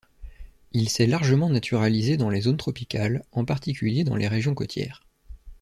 [0.71, 5.05] Il s’est largement naturalisé dans les zones tropicales, en particulier dans les régions côtières.